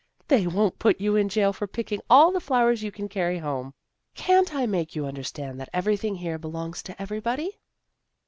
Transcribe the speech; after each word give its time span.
"They 0.29 0.47
won't 0.47 0.79
put 0.79 0.99
you 0.99 1.15
in 1.15 1.29
jail 1.29 1.53
for 1.53 1.67
picking 1.67 2.01
all 2.09 2.31
the 2.31 2.39
flowers 2.39 2.81
you 2.81 2.91
can 2.91 3.07
carry 3.07 3.37
home. 3.37 3.75
Can't 4.15 4.51
I 4.55 4.65
make 4.65 4.95
you 4.95 5.05
understand 5.05 5.59
that 5.59 5.69
everything 5.73 6.15
here 6.15 6.39
belongs 6.39 6.81
to 6.81 6.99
everybody? 6.99 7.59